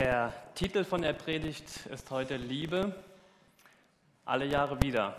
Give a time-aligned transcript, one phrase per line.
[0.00, 2.94] Der Titel von der Predigt ist heute Liebe,
[4.24, 5.16] alle Jahre wieder.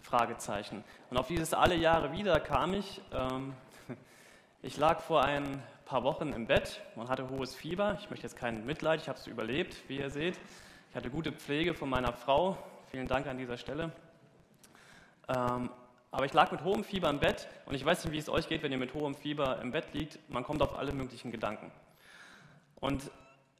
[0.00, 0.82] Fragezeichen.
[1.10, 3.02] Und auf dieses alle Jahre wieder kam ich.
[3.12, 3.52] Ähm,
[4.62, 7.98] ich lag vor ein paar Wochen im Bett und hatte hohes Fieber.
[8.00, 10.40] Ich möchte jetzt kein Mitleid, ich habe es überlebt, wie ihr seht.
[10.88, 12.56] Ich hatte gute Pflege von meiner Frau.
[12.90, 13.92] Vielen Dank an dieser Stelle.
[15.28, 15.68] Ähm,
[16.10, 18.48] aber ich lag mit hohem Fieber im Bett und ich weiß nicht, wie es euch
[18.48, 20.18] geht, wenn ihr mit hohem Fieber im Bett liegt.
[20.30, 21.70] Man kommt auf alle möglichen Gedanken.
[22.76, 23.10] Und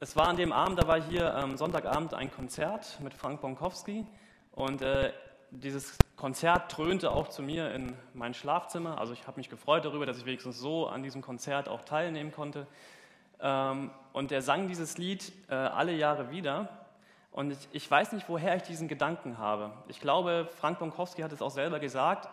[0.03, 4.05] es war an dem Abend, da war hier am Sonntagabend ein Konzert mit Frank Bonkowski
[4.51, 5.13] und äh,
[5.49, 8.97] dieses Konzert dröhnte auch zu mir in mein Schlafzimmer.
[8.97, 12.33] Also ich habe mich gefreut darüber, dass ich wenigstens so an diesem Konzert auch teilnehmen
[12.33, 12.67] konnte.
[13.39, 16.67] Ähm, und er sang dieses Lied äh, alle Jahre wieder.
[17.31, 19.71] Und ich, ich, weiß nicht, woher ich diesen Gedanken habe.
[19.87, 22.27] Ich glaube, Frank Bonkowski hat es auch selber gesagt,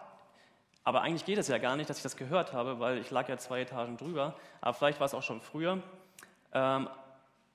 [0.82, 3.28] aber eigentlich geht es ja gar nicht, dass ich das gehört habe, weil ich lag
[3.28, 4.34] ja zwei Etagen drüber.
[4.60, 5.80] Aber vielleicht war es auch schon früher.
[6.52, 6.88] Ähm,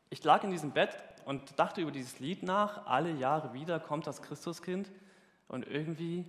[0.09, 2.85] ich lag in diesem Bett und dachte über dieses Lied nach.
[2.85, 4.91] Alle Jahre wieder kommt das Christuskind.
[5.47, 6.25] Und irgendwie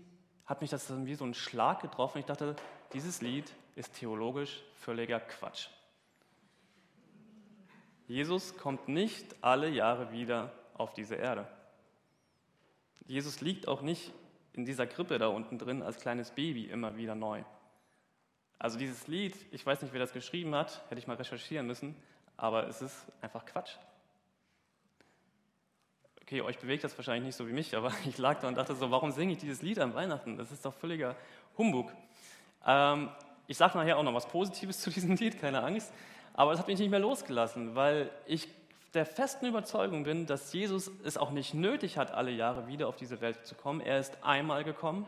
[0.46, 2.18] hat mich das wie so ein Schlag getroffen.
[2.18, 2.56] Ich dachte,
[2.92, 5.68] dieses Lied ist theologisch völliger Quatsch.
[8.08, 11.46] Jesus kommt nicht alle Jahre wieder auf diese Erde.
[13.06, 14.12] Jesus liegt auch nicht
[14.52, 17.42] in dieser Krippe da unten drin als kleines Baby immer wieder neu.
[18.58, 21.94] Also dieses Lied, ich weiß nicht, wer das geschrieben hat, hätte ich mal recherchieren müssen,
[22.36, 23.76] aber es ist einfach Quatsch.
[26.22, 28.74] Okay, euch bewegt das wahrscheinlich nicht so wie mich, aber ich lag da und dachte
[28.74, 30.36] so, warum singe ich dieses Lied an Weihnachten?
[30.36, 31.16] Das ist doch völliger
[31.56, 31.92] Humbug.
[32.66, 33.10] Ähm,
[33.46, 35.92] ich sage nachher auch noch was Positives zu diesem Lied, keine Angst,
[36.34, 38.48] aber es hat mich nicht mehr losgelassen, weil ich
[38.94, 42.96] der festen Überzeugung bin, dass Jesus es auch nicht nötig hat, alle Jahre wieder auf
[42.96, 43.80] diese Welt zu kommen.
[43.80, 45.06] Er ist einmal gekommen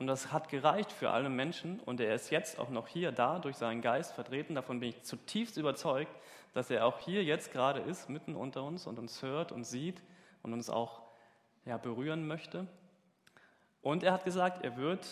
[0.00, 3.38] und das hat gereicht für alle Menschen und er ist jetzt auch noch hier da
[3.38, 4.54] durch seinen Geist vertreten.
[4.54, 6.10] Davon bin ich zutiefst überzeugt,
[6.54, 10.02] dass er auch hier jetzt gerade ist, mitten unter uns und uns hört und sieht
[10.42, 11.02] und uns auch
[11.66, 12.66] ja, berühren möchte.
[13.82, 15.06] Und er hat gesagt, er wird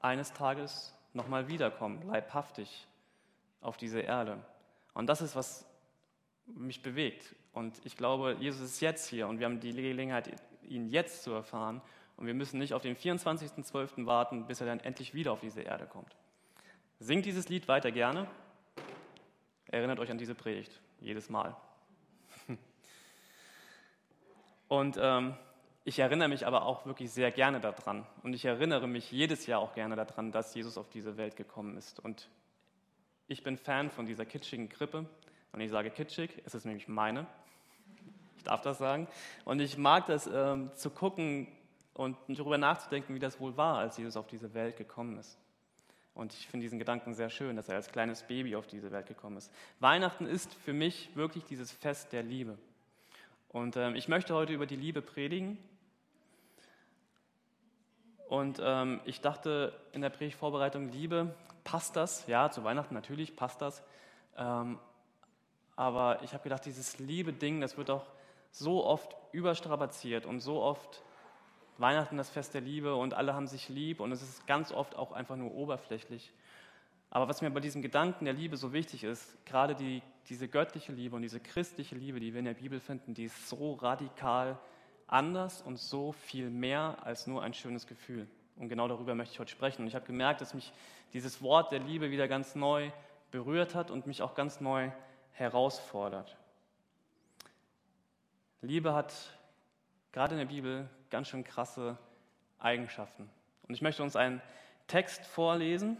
[0.00, 2.86] eines Tages nochmal wiederkommen, leibhaftig
[3.62, 4.36] auf diese Erde.
[4.92, 5.66] Und das ist, was
[6.44, 7.34] mich bewegt.
[7.54, 10.30] Und ich glaube, Jesus ist jetzt hier und wir haben die Gelegenheit,
[10.68, 11.80] ihn jetzt zu erfahren.
[12.16, 14.06] Und wir müssen nicht auf den 24.12.
[14.06, 16.16] warten, bis er dann endlich wieder auf diese Erde kommt.
[17.00, 18.28] Singt dieses Lied weiter gerne.
[19.66, 21.56] Erinnert euch an diese Predigt, jedes Mal.
[24.68, 25.34] Und ähm,
[25.84, 28.06] ich erinnere mich aber auch wirklich sehr gerne daran.
[28.22, 31.76] Und ich erinnere mich jedes Jahr auch gerne daran, dass Jesus auf diese Welt gekommen
[31.76, 32.00] ist.
[32.00, 32.30] Und
[33.26, 35.06] ich bin Fan von dieser kitschigen Krippe.
[35.52, 37.26] Und ich sage kitschig, es ist nämlich meine.
[38.38, 39.08] Ich darf das sagen.
[39.44, 41.48] Und ich mag das ähm, zu gucken
[41.94, 45.38] und darüber nachzudenken, wie das wohl war, als Jesus auf diese Welt gekommen ist.
[46.14, 49.06] Und ich finde diesen Gedanken sehr schön, dass er als kleines Baby auf diese Welt
[49.06, 49.52] gekommen ist.
[49.80, 52.56] Weihnachten ist für mich wirklich dieses Fest der Liebe.
[53.48, 55.58] Und ähm, ich möchte heute über die Liebe predigen.
[58.28, 61.34] Und ähm, ich dachte in der Predigtvorbereitung, Liebe,
[61.64, 62.26] passt das?
[62.26, 63.82] Ja, zu Weihnachten natürlich passt das.
[64.36, 64.78] Ähm,
[65.76, 68.06] aber ich habe gedacht, dieses Liebe-Ding, das wird auch
[68.52, 71.02] so oft überstrapaziert und so oft
[71.78, 74.96] Weihnachten das Fest der Liebe und alle haben sich lieb und es ist ganz oft
[74.96, 76.32] auch einfach nur oberflächlich.
[77.10, 80.92] Aber was mir bei diesem Gedanken der Liebe so wichtig ist, gerade die, diese göttliche
[80.92, 84.58] Liebe und diese christliche Liebe, die wir in der Bibel finden, die ist so radikal
[85.06, 88.26] anders und so viel mehr als nur ein schönes Gefühl.
[88.56, 89.82] Und genau darüber möchte ich heute sprechen.
[89.82, 90.72] Und ich habe gemerkt, dass mich
[91.12, 92.90] dieses Wort der Liebe wieder ganz neu
[93.30, 94.90] berührt hat und mich auch ganz neu
[95.32, 96.36] herausfordert.
[98.60, 99.12] Liebe hat
[100.14, 101.98] gerade in der Bibel ganz schön krasse
[102.60, 103.28] Eigenschaften.
[103.66, 104.40] Und ich möchte uns einen
[104.86, 105.96] Text vorlesen.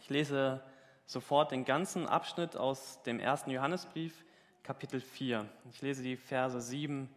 [0.00, 0.62] Ich lese
[1.04, 4.24] sofort den ganzen Abschnitt aus dem ersten Johannesbrief,
[4.62, 5.48] Kapitel 4.
[5.72, 7.12] Ich lese die Verse 7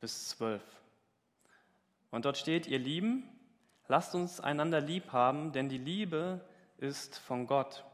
[0.00, 0.62] bis 12.
[2.10, 3.26] Und dort steht, ihr Lieben,
[3.86, 6.42] lasst uns einander lieb haben, denn die Liebe
[6.76, 7.86] ist von Gott.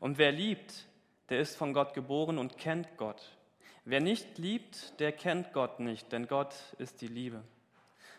[0.00, 0.86] Und wer liebt,
[1.28, 3.36] der ist von Gott geboren und kennt Gott.
[3.84, 7.42] Wer nicht liebt, der kennt Gott nicht, denn Gott ist die Liebe.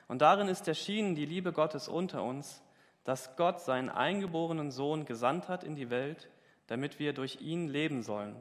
[0.08, 2.62] Und darin ist erschienen die Liebe Gottes unter uns,
[3.04, 6.30] dass Gott seinen eingeborenen Sohn gesandt hat in die Welt,
[6.68, 8.36] damit wir durch ihn leben sollen.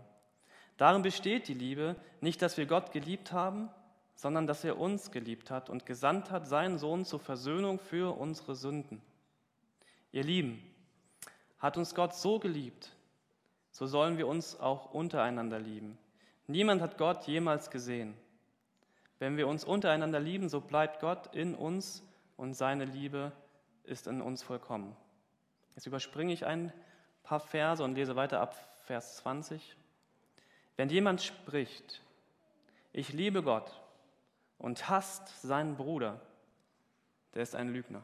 [0.77, 3.71] Darin besteht die Liebe, nicht, dass wir Gott geliebt haben,
[4.17, 8.55] sondern dass er uns geliebt hat und gesandt hat seinen Sohn zur Versöhnung für unsere
[8.55, 9.01] Sünden.
[10.13, 10.63] Ihr Lieben,
[11.59, 12.91] hat uns Gott so geliebt,
[13.71, 15.99] so sollen wir uns auch untereinander lieben.
[16.47, 18.15] Niemand hat Gott jemals gesehen.
[19.19, 22.03] Wenn wir uns untereinander lieben, so bleibt Gott in uns
[22.37, 23.33] und seine Liebe
[23.85, 24.97] ist in uns vollkommen.
[25.75, 26.73] Jetzt überspringe ich ein
[27.23, 28.55] paar Verse und lese weiter ab
[28.85, 29.77] Vers 20.
[30.77, 32.03] Wenn jemand spricht,
[32.93, 33.81] ich liebe Gott
[34.59, 36.21] und hasst seinen Bruder,
[37.35, 38.03] der ist ein Lügner.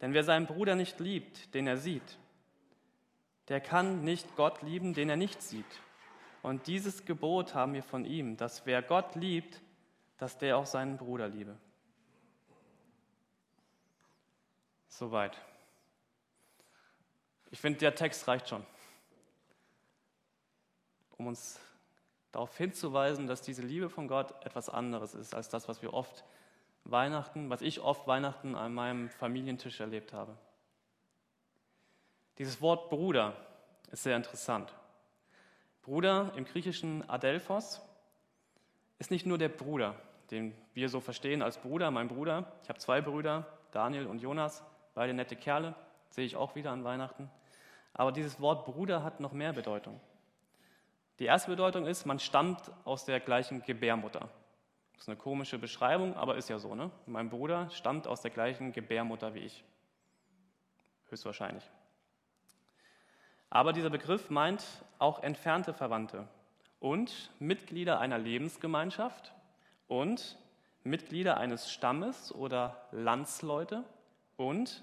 [0.00, 2.18] Denn wer seinen Bruder nicht liebt, den er sieht,
[3.48, 5.64] der kann nicht Gott lieben, den er nicht sieht.
[6.44, 9.62] Und dieses Gebot haben wir von ihm, dass wer Gott liebt,
[10.18, 11.56] dass der auch seinen Bruder liebe.
[14.88, 15.40] Soweit.
[17.50, 18.62] Ich finde, der Text reicht schon,
[21.16, 21.58] um uns
[22.30, 26.24] darauf hinzuweisen, dass diese Liebe von Gott etwas anderes ist als das, was wir oft
[26.84, 30.36] Weihnachten, was ich oft Weihnachten an meinem Familientisch erlebt habe.
[32.36, 33.34] Dieses Wort Bruder
[33.90, 34.74] ist sehr interessant.
[35.84, 37.82] Bruder im griechischen Adelphos
[38.98, 39.94] ist nicht nur der Bruder,
[40.30, 42.50] den wir so verstehen als Bruder, mein Bruder.
[42.62, 44.64] Ich habe zwei Brüder, Daniel und Jonas,
[44.94, 45.74] beide nette Kerle,
[46.08, 47.30] sehe ich auch wieder an Weihnachten.
[47.92, 50.00] Aber dieses Wort Bruder hat noch mehr Bedeutung.
[51.18, 54.30] Die erste Bedeutung ist, man stammt aus der gleichen Gebärmutter.
[54.94, 56.74] Das ist eine komische Beschreibung, aber ist ja so.
[56.74, 56.90] Ne?
[57.04, 59.62] Mein Bruder stammt aus der gleichen Gebärmutter wie ich.
[61.10, 61.70] Höchstwahrscheinlich.
[63.54, 64.64] Aber dieser Begriff meint
[64.98, 66.26] auch entfernte Verwandte
[66.80, 69.32] und Mitglieder einer Lebensgemeinschaft
[69.86, 70.36] und
[70.82, 73.84] Mitglieder eines Stammes oder Landsleute
[74.36, 74.82] und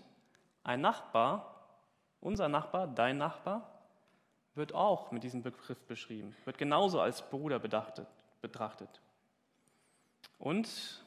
[0.64, 1.66] ein Nachbar,
[2.22, 3.70] unser Nachbar, dein Nachbar,
[4.56, 9.02] wird auch mit diesem Begriff beschrieben, wird genauso als Bruder betrachtet.
[10.40, 11.04] Und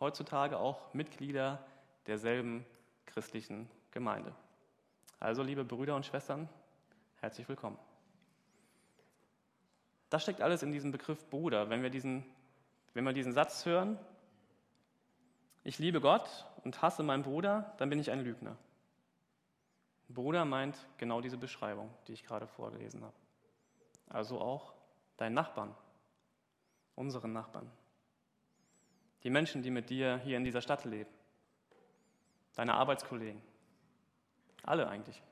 [0.00, 1.64] heutzutage auch Mitglieder
[2.06, 2.66] derselben
[3.06, 4.34] christlichen Gemeinde.
[5.18, 6.46] Also, liebe Brüder und Schwestern,
[7.20, 7.78] Herzlich willkommen.
[10.08, 11.68] Das steckt alles in diesem Begriff Bruder.
[11.68, 12.24] Wenn wir diesen,
[12.94, 13.98] wenn wir diesen Satz hören,
[15.62, 18.56] ich liebe Gott und hasse meinen Bruder, dann bin ich ein Lügner.
[20.08, 23.14] Bruder meint genau diese Beschreibung, die ich gerade vorgelesen habe.
[24.08, 24.72] Also auch
[25.18, 25.74] deinen Nachbarn,
[26.96, 27.70] unseren Nachbarn.
[29.24, 31.10] Die Menschen, die mit dir hier in dieser Stadt leben.
[32.54, 33.42] Deine Arbeitskollegen.
[34.62, 35.22] Alle eigentlich.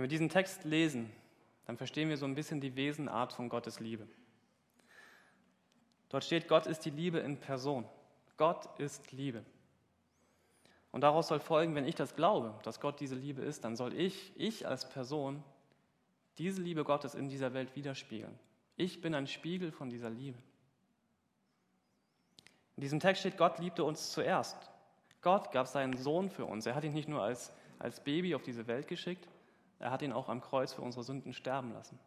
[0.00, 1.12] Wenn wir diesen Text lesen,
[1.66, 4.08] dann verstehen wir so ein bisschen die Wesenart von Gottes Liebe.
[6.08, 7.84] Dort steht, Gott ist die Liebe in Person.
[8.38, 9.44] Gott ist Liebe.
[10.90, 13.92] Und daraus soll folgen, wenn ich das glaube, dass Gott diese Liebe ist, dann soll
[13.92, 15.44] ich, ich als Person,
[16.38, 18.38] diese Liebe Gottes in dieser Welt widerspiegeln.
[18.78, 20.38] Ich bin ein Spiegel von dieser Liebe.
[22.76, 24.56] In diesem Text steht, Gott liebte uns zuerst.
[25.20, 26.64] Gott gab seinen Sohn für uns.
[26.64, 29.28] Er hat ihn nicht nur als, als Baby auf diese Welt geschickt,
[29.80, 31.98] er hat ihn auch am Kreuz für unsere Sünden sterben lassen,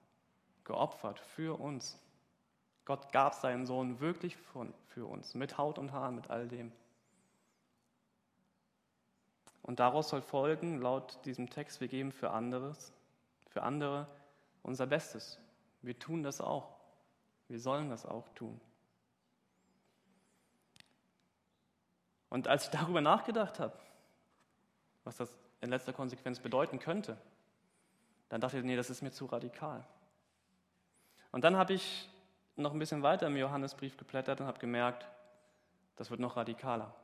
[0.63, 1.99] geopfert für uns.
[2.85, 6.71] Gott gab seinen Sohn wirklich für uns, mit Haut und Haaren, mit all dem.
[9.63, 12.93] Und daraus soll folgen, laut diesem Text, wir geben für anderes,
[13.47, 14.07] für andere
[14.61, 15.39] unser Bestes.
[15.81, 16.75] Wir tun das auch.
[17.47, 18.59] Wir sollen das auch tun.
[22.29, 23.77] Und als ich darüber nachgedacht habe,
[25.03, 27.17] was das in letzter Konsequenz bedeuten könnte,
[28.33, 29.85] dann dachte ich, nee, das ist mir zu radikal.
[31.31, 32.09] Und dann habe ich
[32.55, 35.05] noch ein bisschen weiter im Johannesbrief geblättert und habe gemerkt,
[35.97, 36.95] das wird noch radikaler.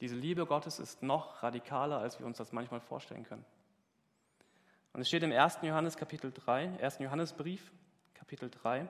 [0.00, 3.44] Diese Liebe Gottes ist noch radikaler, als wir uns das manchmal vorstellen können.
[4.94, 5.58] Und es steht im 1.
[5.60, 7.00] Johannes Kapitel 3, 1.
[7.00, 7.70] Johannesbrief,
[8.14, 8.88] Kapitel 3,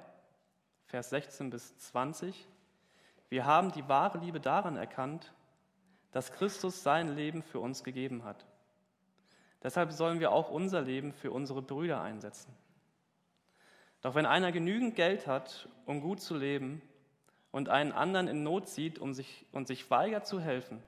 [0.85, 2.47] Vers 16 bis 20.
[3.29, 5.35] Wir haben die wahre Liebe daran erkannt,
[6.13, 8.47] dass Christus sein Leben für uns gegeben hat.
[9.67, 12.55] Deshalb sollen wir auch unser Leben für unsere Brüder einsetzen.
[14.01, 16.81] Doch wenn einer genügend Geld hat, um gut zu leben,
[17.51, 20.81] und einen anderen in Not sieht um sich, und sich weigert zu helfen,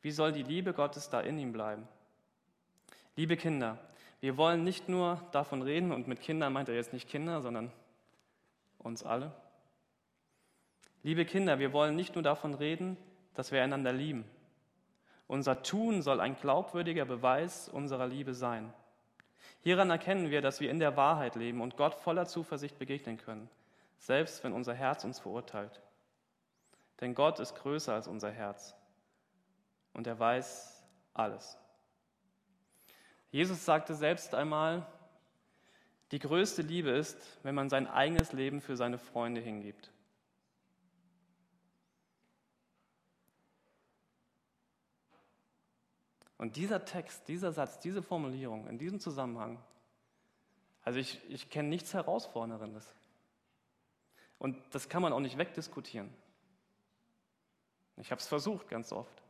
[0.00, 1.88] wie soll die Liebe Gottes da in ihm bleiben?
[3.16, 3.78] Liebe Kinder,
[4.20, 7.72] wir wollen nicht nur davon reden, und mit Kindern meint er jetzt nicht Kinder, sondern
[8.78, 9.34] uns alle.
[11.02, 12.96] Liebe Kinder, wir wollen nicht nur davon reden,
[13.34, 14.24] dass wir einander lieben
[15.30, 18.74] unser Tun soll ein glaubwürdiger Beweis unserer Liebe sein.
[19.60, 23.48] Hieran erkennen wir, dass wir in der Wahrheit leben und Gott voller Zuversicht begegnen können,
[23.98, 25.80] selbst wenn unser Herz uns verurteilt.
[27.00, 28.74] Denn Gott ist größer als unser Herz
[29.94, 30.82] und er weiß
[31.14, 31.56] alles.
[33.30, 34.84] Jesus sagte selbst einmal,
[36.10, 39.92] die größte Liebe ist, wenn man sein eigenes Leben für seine Freunde hingibt.
[46.40, 49.62] Und dieser Text, dieser Satz, diese Formulierung in diesem Zusammenhang,
[50.82, 52.94] also ich, ich kenne nichts Herausfordernderes.
[54.38, 56.08] Und das kann man auch nicht wegdiskutieren.
[57.98, 59.22] Ich habe es versucht ganz oft.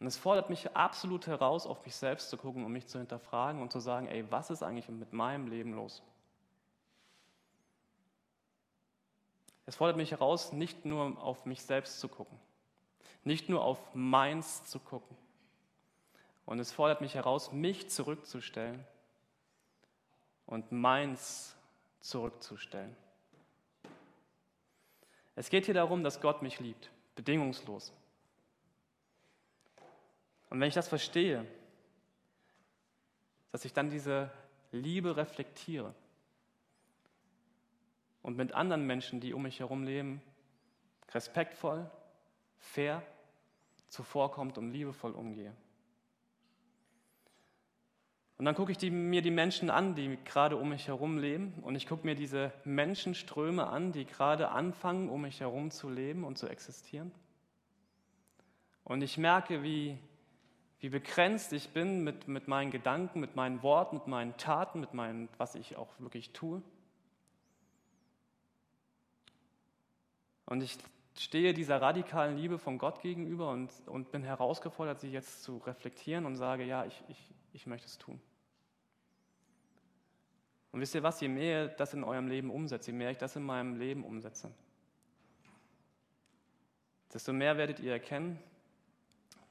[0.00, 3.60] Und es fordert mich absolut heraus, auf mich selbst zu gucken und mich zu hinterfragen
[3.60, 6.02] und zu sagen, ey, was ist eigentlich mit meinem Leben los?
[9.66, 12.40] Es fordert mich heraus, nicht nur auf mich selbst zu gucken,
[13.24, 15.16] nicht nur auf meins zu gucken.
[16.46, 18.84] Und es fordert mich heraus, mich zurückzustellen
[20.46, 21.54] und meins
[22.00, 22.96] zurückzustellen.
[25.36, 27.92] Es geht hier darum, dass Gott mich liebt, bedingungslos.
[30.50, 31.46] Und wenn ich das verstehe,
[33.52, 34.30] dass ich dann diese
[34.72, 35.94] Liebe reflektiere
[38.22, 40.22] und mit anderen Menschen, die um mich herum leben,
[41.12, 41.90] respektvoll,
[42.58, 43.02] fair,
[43.88, 45.54] zuvorkommt und liebevoll umgehe.
[48.38, 51.54] Und dann gucke ich die, mir die Menschen an, die gerade um mich herum leben.
[51.62, 56.22] Und ich gucke mir diese Menschenströme an, die gerade anfangen, um mich herum zu leben
[56.22, 57.10] und zu existieren.
[58.84, 59.98] Und ich merke, wie,
[60.78, 64.94] wie begrenzt ich bin mit, mit meinen Gedanken, mit meinen Worten, mit meinen Taten, mit
[64.94, 66.62] meinem, was ich auch wirklich tue.
[70.46, 70.78] Und ich
[71.20, 76.26] stehe dieser radikalen Liebe von Gott gegenüber und, und bin herausgefordert, sie jetzt zu reflektieren
[76.26, 78.20] und sage, ja, ich, ich, ich möchte es tun.
[80.70, 83.18] Und wisst ihr was, je mehr ihr das in eurem Leben umsetzt, je mehr ich
[83.18, 84.52] das in meinem Leben umsetze,
[87.12, 88.38] desto mehr werdet ihr erkennen,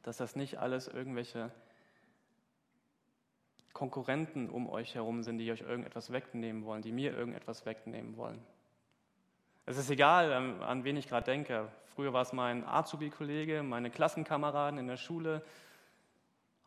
[0.04, 1.52] dass das nicht alles irgendwelche
[3.74, 8.42] Konkurrenten um euch herum sind, die euch irgendetwas wegnehmen wollen, die mir irgendetwas wegnehmen wollen.
[9.70, 11.68] Es ist egal, ähm, an wen ich gerade denke.
[11.94, 15.44] Früher war es mein Azubi-Kollege, meine Klassenkameraden in der Schule.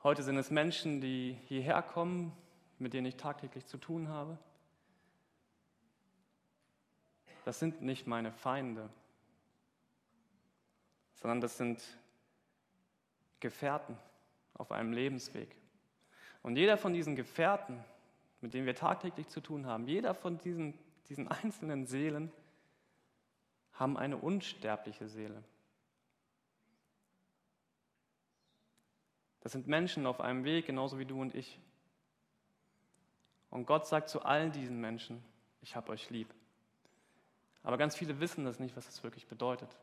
[0.02, 2.30] Heute sind es Menschen, die hierher kommen,
[2.78, 4.36] mit denen ich tagtäglich zu tun habe.
[7.46, 8.90] Das sind nicht meine Feinde,
[11.14, 11.82] sondern das sind
[13.40, 13.96] Gefährten
[14.52, 15.56] auf einem Lebensweg.
[16.42, 17.82] Und jeder von diesen Gefährten,
[18.42, 20.78] mit denen wir tagtäglich zu tun haben, jeder von diesen,
[21.08, 22.30] diesen einzelnen Seelen,
[23.80, 25.42] haben eine unsterbliche Seele.
[29.40, 31.58] Das sind Menschen auf einem Weg, genauso wie du und ich.
[33.48, 35.24] Und Gott sagt zu all diesen Menschen,
[35.62, 36.32] ich habe euch lieb.
[37.62, 39.76] Aber ganz viele wissen das nicht, was das wirklich bedeutet.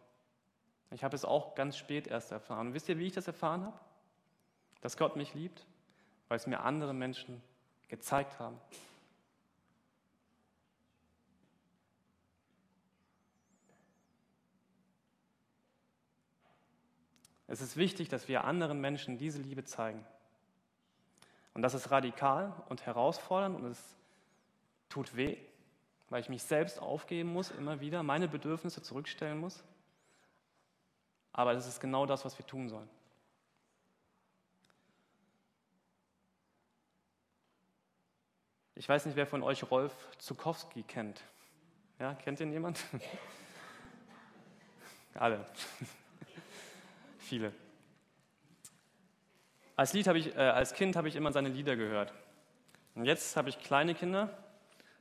[0.92, 2.68] Ich habe es auch ganz spät erst erfahren.
[2.68, 3.80] Und wisst ihr, wie ich das erfahren habe?
[4.82, 5.66] Dass Gott mich liebt,
[6.28, 7.42] weil es mir andere Menschen
[7.88, 8.60] gezeigt haben.
[17.48, 20.06] Es ist wichtig, dass wir anderen Menschen diese Liebe zeigen.
[21.54, 23.82] Und das ist radikal und herausfordernd und es
[24.90, 25.38] tut weh,
[26.10, 29.64] weil ich mich selbst aufgeben muss, immer wieder meine Bedürfnisse zurückstellen muss.
[31.32, 32.90] Aber das ist genau das, was wir tun sollen.
[38.76, 41.24] Ich weiß nicht, wer von euch Rolf Zukowski kennt.
[42.00, 42.80] Ja, kennt ihn jemand?
[45.16, 45.44] Alle.
[47.28, 47.52] Viele.
[49.76, 52.14] Als, Lied ich, äh, als Kind habe ich immer seine Lieder gehört.
[52.96, 54.30] Und jetzt habe ich kleine Kinder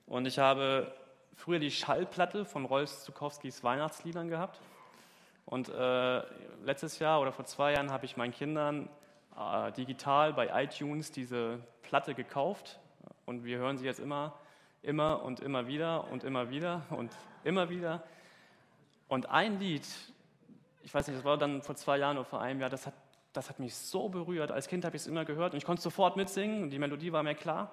[0.07, 0.93] und ich habe
[1.37, 4.61] früher die Schallplatte von Rolf Zukowskis Weihnachtsliedern gehabt.
[5.45, 6.23] Und äh,
[6.65, 8.89] letztes Jahr oder vor zwei Jahren habe ich meinen Kindern
[9.39, 12.81] äh, digital bei iTunes diese Platte gekauft.
[13.25, 14.37] Und wir hören sie jetzt immer,
[14.83, 17.13] immer und immer wieder und immer wieder und
[17.45, 18.03] immer wieder.
[19.07, 19.87] Und ein Lied,
[20.87, 22.95] ich weiß nicht, das war dann vor zwei Jahren oder vor einem Jahr, das hat,
[23.33, 24.53] das hat mich so berührt.
[24.53, 27.11] Als Kind habe ich es immer gehört und ich konnte sofort mitsingen und die Melodie
[27.11, 27.73] war mir klar.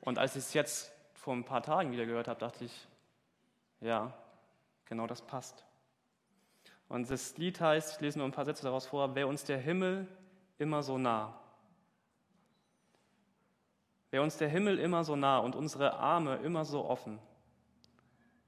[0.00, 2.86] Und als ich es jetzt vor ein paar Tagen wieder gehört habe, dachte ich,
[3.80, 4.14] ja,
[4.84, 5.64] genau das passt.
[6.88, 9.58] Und das Lied heißt, ich lese nur ein paar Sätze daraus vor, wer uns der
[9.58, 10.06] Himmel
[10.58, 11.36] immer so nah.
[14.12, 17.18] Wer uns der Himmel immer so nah und unsere Arme immer so offen,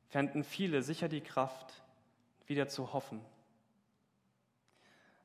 [0.06, 1.83] fänden viele sicher die Kraft,
[2.46, 3.20] wieder zu hoffen.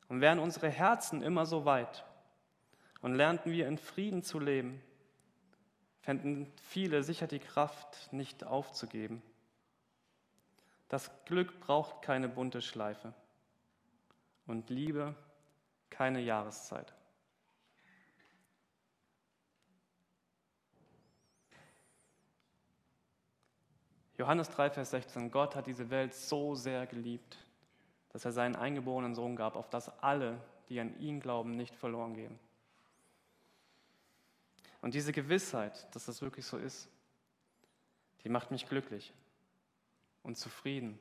[0.07, 2.05] Und wären unsere Herzen immer so weit
[3.01, 4.81] und lernten wir in Frieden zu leben,
[6.01, 9.21] fänden viele sicher die Kraft, nicht aufzugeben.
[10.87, 13.13] Das Glück braucht keine bunte Schleife
[14.47, 15.15] und Liebe
[15.89, 16.93] keine Jahreszeit.
[24.19, 25.31] Johannes 3, Vers 16.
[25.31, 27.37] Gott hat diese Welt so sehr geliebt,
[28.09, 32.15] dass er seinen eingeborenen Sohn gab, auf dass alle, die an ihn glauben, nicht verloren
[32.15, 32.37] gehen.
[34.81, 36.89] Und diese Gewissheit, dass das wirklich so ist,
[38.25, 39.13] die macht mich glücklich
[40.21, 40.99] und zufrieden.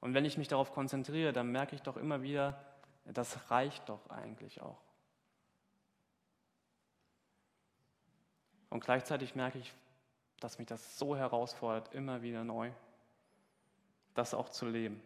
[0.00, 2.60] Und wenn ich mich darauf konzentriere, dann merke ich doch immer wieder,
[3.04, 4.82] Das reicht doch eigentlich auch.
[8.68, 9.72] Und gleichzeitig merke ich,
[10.40, 12.70] dass mich das so herausfordert, immer wieder neu,
[14.14, 15.00] das auch zu leben.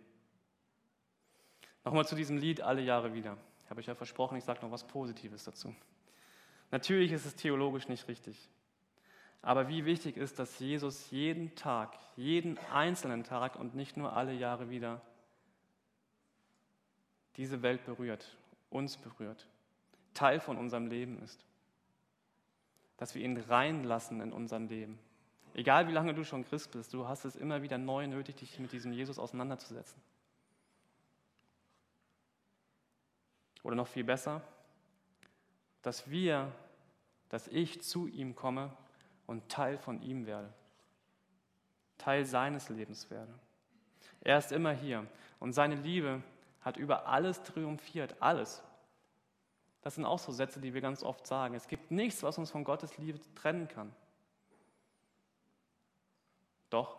[1.84, 3.36] Nochmal zu diesem Lied alle Jahre wieder.
[3.64, 5.74] Ich habe euch ja versprochen, ich sage noch was Positives dazu.
[6.70, 8.48] Natürlich ist es theologisch nicht richtig.
[9.42, 14.32] Aber wie wichtig ist, dass Jesus jeden Tag, jeden einzelnen Tag und nicht nur alle
[14.32, 15.00] Jahre wieder
[17.36, 18.36] diese Welt berührt,
[18.70, 19.48] uns berührt,
[20.14, 21.44] Teil von unserem Leben ist.
[22.98, 24.98] Dass wir ihn reinlassen in unser Leben.
[25.54, 28.58] Egal wie lange du schon Christ bist, du hast es immer wieder neu nötig, dich
[28.58, 30.00] mit diesem Jesus auseinanderzusetzen.
[33.62, 34.42] Oder noch viel besser,
[35.82, 36.50] dass wir,
[37.28, 38.74] dass ich zu ihm komme
[39.26, 40.52] und Teil von ihm werde.
[41.98, 43.32] Teil seines Lebens werde.
[44.20, 45.06] Er ist immer hier
[45.38, 46.22] und seine Liebe
[46.60, 48.62] hat über alles triumphiert, alles.
[49.82, 51.54] Das sind auch so Sätze, die wir ganz oft sagen.
[51.54, 53.92] Es gibt nichts, was uns von Gottes Liebe trennen kann.
[56.72, 56.98] Doch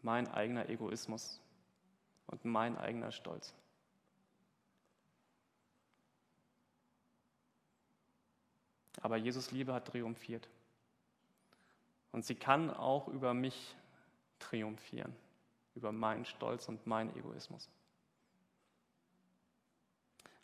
[0.00, 1.40] mein eigener Egoismus
[2.26, 3.54] und mein eigener Stolz.
[9.00, 10.48] Aber Jesus Liebe hat triumphiert.
[12.10, 13.76] Und sie kann auch über mich
[14.38, 15.14] triumphieren,
[15.74, 17.70] über meinen Stolz und meinen Egoismus.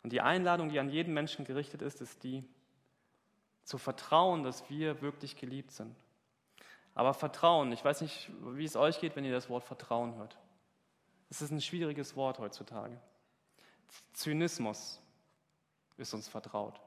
[0.01, 2.43] Und die Einladung, die an jeden Menschen gerichtet ist, ist die,
[3.63, 5.95] zu vertrauen, dass wir wirklich geliebt sind.
[6.95, 10.37] Aber Vertrauen, ich weiß nicht, wie es euch geht, wenn ihr das Wort Vertrauen hört.
[11.29, 12.99] Es ist ein schwieriges Wort heutzutage.
[14.13, 15.01] Zynismus
[15.97, 16.79] ist uns vertraut.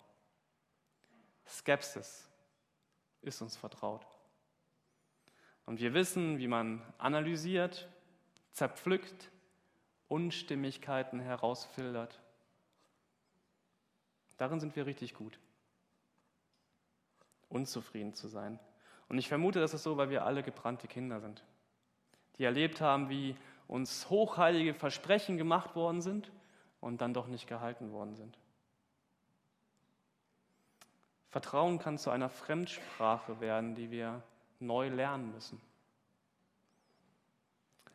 [1.47, 2.29] Skepsis
[3.21, 4.07] ist uns vertraut.
[5.65, 7.89] Und wir wissen, wie man analysiert,
[8.51, 9.31] zerpflückt,
[10.09, 12.21] Unstimmigkeiten herausfiltert.
[14.37, 15.39] Darin sind wir richtig gut.
[17.49, 18.59] Unzufrieden zu sein.
[19.13, 21.45] Und ich vermute, das ist so, weil wir alle gebrannte Kinder sind,
[22.39, 23.37] die erlebt haben, wie
[23.69, 26.33] uns hochheilige Versprechen gemacht worden sind
[26.81, 28.39] und dann doch nicht gehalten worden sind.
[31.29, 34.23] Vertrauen kann zu einer Fremdsprache werden, die wir
[34.61, 35.61] neu lernen müssen.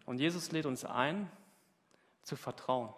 [0.06, 1.32] Und Jesus lädt uns ein,
[2.22, 2.94] zu vertrauen.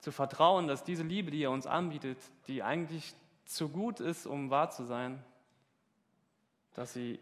[0.00, 4.48] Zu vertrauen, dass diese Liebe, die er uns anbietet, die eigentlich zu gut ist, um
[4.48, 5.22] wahr zu sein,
[6.74, 7.18] dass sie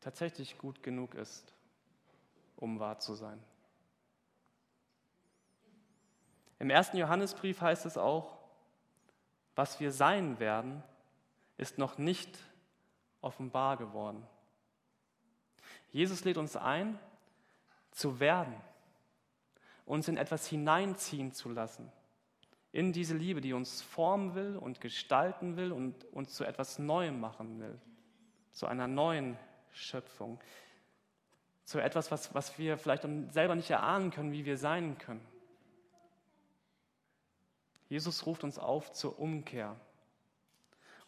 [0.00, 1.52] tatsächlich gut genug ist,
[2.56, 3.42] um wahr zu sein.
[6.58, 8.38] Im ersten Johannesbrief heißt es auch,
[9.54, 10.82] was wir sein werden,
[11.56, 12.38] ist noch nicht
[13.20, 14.26] offenbar geworden.
[15.92, 16.98] Jesus lädt uns ein,
[17.90, 18.54] zu werden,
[19.86, 21.90] uns in etwas hineinziehen zu lassen,
[22.72, 27.18] in diese Liebe, die uns formen will und gestalten will und uns zu etwas Neuem
[27.18, 27.80] machen will,
[28.56, 29.36] zu einer neuen
[29.70, 30.40] Schöpfung,
[31.64, 35.26] zu etwas, was, was wir vielleicht selber nicht erahnen können, wie wir sein können.
[37.90, 39.76] Jesus ruft uns auf zur Umkehr,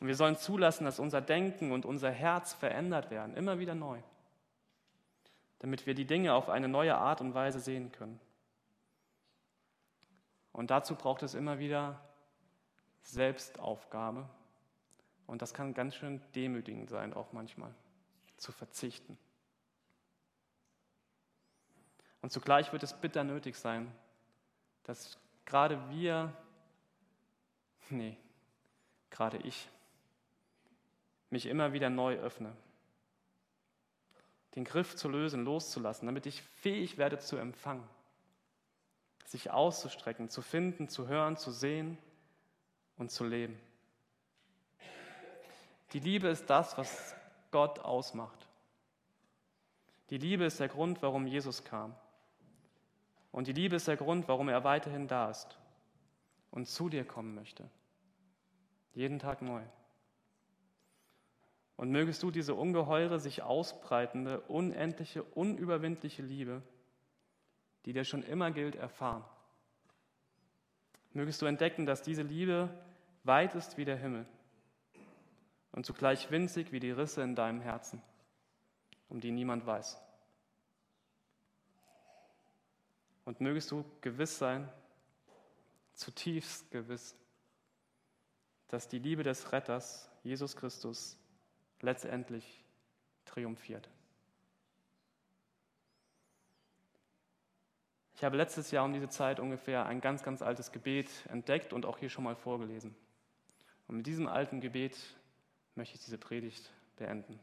[0.01, 3.99] und wir sollen zulassen, dass unser Denken und unser Herz verändert werden, immer wieder neu,
[5.59, 8.21] damit wir die Dinge auf eine neue Art und Weise sehen können.
[10.53, 12.01] Und dazu braucht es immer wieder
[13.03, 14.29] Selbstaufgabe.
[15.29, 17.73] Und das kann ganz schön demütigend sein, auch manchmal,
[18.39, 19.19] zu verzichten.
[22.23, 23.93] Und zugleich wird es bitter nötig sein,
[24.85, 26.33] dass gerade wir,
[27.91, 28.17] nee,
[29.11, 29.69] gerade ich,
[31.29, 32.57] mich immer wieder neu öffne.
[34.55, 37.87] Den Griff zu lösen, loszulassen, damit ich fähig werde zu empfangen,
[39.27, 41.99] sich auszustrecken, zu finden, zu hören, zu sehen
[42.97, 43.61] und zu leben.
[45.93, 47.15] Die Liebe ist das, was
[47.51, 48.47] Gott ausmacht.
[50.11, 51.95] Die Liebe ist der Grund, warum Jesus kam.
[53.33, 55.59] Und die Liebe ist der Grund, warum er weiterhin da ist
[56.51, 57.69] und zu dir kommen möchte.
[58.95, 59.63] Jeden Tag neu.
[61.77, 66.63] Und mögest du diese ungeheure, sich ausbreitende, unendliche, unüberwindliche Liebe,
[67.85, 69.25] die dir schon immer gilt, erfahren.
[71.13, 72.69] Mögest du entdecken, dass diese Liebe
[73.25, 74.27] weit ist wie der Himmel
[75.73, 78.03] und zugleich winzig wie die Risse in deinem Herzen,
[79.09, 80.01] um die niemand weiß.
[83.25, 84.69] Und mögest du gewiss sein,
[85.95, 87.15] zutiefst gewiss,
[88.69, 91.19] dass die Liebe des Retters, Jesus Christus,
[91.81, 92.65] letztendlich
[93.25, 93.89] triumphiert.
[98.15, 101.87] Ich habe letztes Jahr um diese Zeit ungefähr ein ganz, ganz altes Gebet entdeckt und
[101.87, 102.97] auch hier schon mal vorgelesen.
[103.87, 104.97] Und mit diesem alten Gebet
[105.79, 107.39] möchte ich diese Predigt beenden.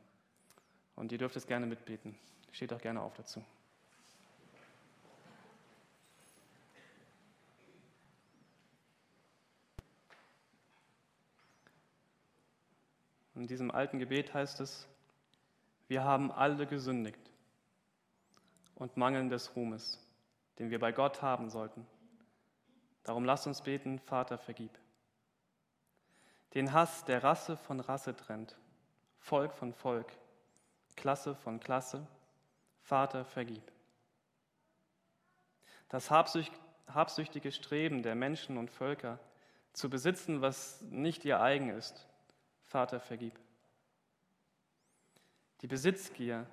[0.95, 2.19] Und ihr dürft es gerne mitbeten.
[2.51, 3.43] Steht auch gerne auf dazu.
[13.35, 14.87] In diesem alten Gebet heißt es,
[15.87, 17.19] wir haben alle gesündigt
[18.75, 19.99] und mangeln des Ruhmes,
[20.59, 21.85] den wir bei Gott haben sollten.
[23.03, 24.71] Darum lasst uns beten, Vater, vergib.
[26.55, 28.55] Den Hass, der Rasse von Rasse trennt,
[29.19, 30.11] Volk von Volk,
[30.95, 32.07] Klasse von Klasse,
[32.81, 33.63] Vater, vergib.
[35.89, 39.19] Das habsüchtige Streben der Menschen und Völker,
[39.73, 42.07] zu besitzen, was nicht ihr eigen ist,
[42.63, 43.37] Vater, vergib.
[45.61, 46.47] Die Besitzgier,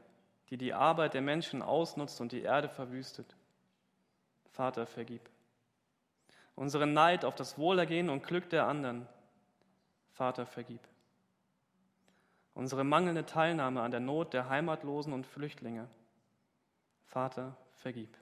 [0.51, 3.37] die die Arbeit der Menschen ausnutzt und die Erde verwüstet,
[4.51, 5.31] Vater, vergib.
[6.57, 9.07] Unseren Neid auf das Wohlergehen und Glück der anderen,
[10.13, 10.81] Vater, vergib.
[12.55, 15.89] Unsere mangelnde Teilnahme an der Not der Heimatlosen und Flüchtlinge,
[17.07, 18.17] Vater, vergib.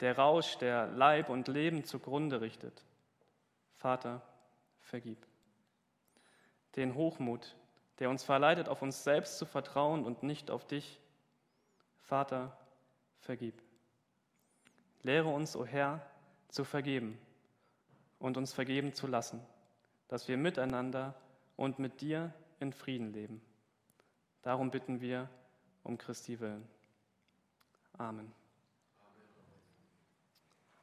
[0.00, 2.84] Der Rausch, der Leib und Leben zugrunde richtet,
[3.74, 4.20] Vater,
[4.80, 5.18] vergib
[6.76, 7.54] den Hochmut,
[7.98, 11.00] der uns verleitet, auf uns selbst zu vertrauen und nicht auf dich.
[12.00, 12.56] Vater,
[13.18, 13.62] vergib.
[15.02, 16.04] Lehre uns, o oh Herr,
[16.48, 17.18] zu vergeben
[18.18, 19.40] und uns vergeben zu lassen,
[20.12, 21.14] dass wir miteinander
[21.56, 23.40] und mit dir in Frieden leben.
[24.42, 25.26] Darum bitten wir
[25.84, 26.68] um Christi willen.
[27.96, 28.30] Amen.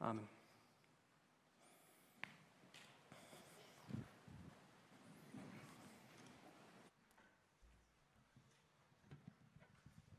[0.00, 0.39] Amen.